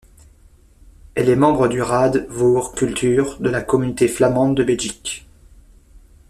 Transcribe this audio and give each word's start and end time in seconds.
Elle 1.13 1.29
est 1.29 1.35
membre 1.35 1.67
du 1.67 1.79
Raad 1.79 2.25
voor 2.27 2.73
Cultuur 2.73 3.37
de 3.39 3.49
la 3.51 3.61
Communauté 3.61 4.07
flamande 4.07 4.57
de 4.57 4.63
Belgique. 4.63 5.27